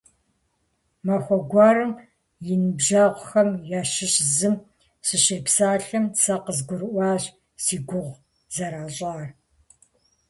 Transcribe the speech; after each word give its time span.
Махуэ 1.05 1.37
гуэрым 1.49 1.91
и 2.53 2.55
ныбжьэгъухэм 2.61 3.49
ящыщ 3.79 4.13
зым 4.35 4.55
сыщепсалъэм, 5.07 6.05
сэ 6.21 6.33
къызгурыӀуащ 6.45 7.23
си 7.63 7.77
гугъу 7.87 8.21
зэращӀар. 8.55 9.23